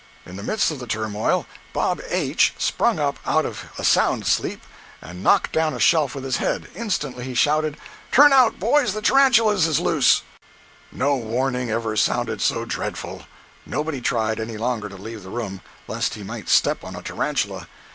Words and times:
In 0.25 0.35
the 0.35 0.41
midst 0.41 0.71
of 0.71 0.79
the 0.79 0.87
turmoil, 0.87 1.45
Bob 1.73 2.01
H——sprung 2.09 2.97
up 2.97 3.19
out 3.23 3.45
of 3.45 3.65
a 3.77 3.83
sound 3.83 4.25
sleep, 4.25 4.63
and 4.99 5.21
knocked 5.21 5.51
down 5.51 5.75
a 5.75 5.79
shelf 5.79 6.15
with 6.15 6.23
his 6.23 6.37
head. 6.37 6.69
Instantly 6.73 7.23
he 7.23 7.35
shouted: 7.35 7.77
"Turn 8.11 8.33
out, 8.33 8.59
boys—the 8.59 9.03
tarantulas 9.03 9.67
is 9.67 9.79
loose!" 9.79 10.23
165.jpg 10.89 10.93
(15K) 10.93 10.97
No 10.97 11.15
warning 11.17 11.69
ever 11.69 11.95
sounded 11.95 12.41
so 12.41 12.65
dreadful. 12.65 13.27
Nobody 13.63 14.01
tried, 14.01 14.39
any 14.39 14.57
longer, 14.57 14.89
to 14.89 14.97
leave 14.97 15.21
the 15.21 15.29
room, 15.29 15.61
lest 15.87 16.15
he 16.15 16.23
might 16.23 16.49
step 16.49 16.83
on 16.83 16.95
a 16.95 17.03
tarantula. 17.03 17.67